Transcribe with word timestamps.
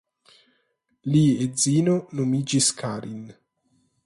Li 1.15 1.21
edzino 1.47 1.95
nomiĝis 2.21 2.75
Karin. 2.81 3.25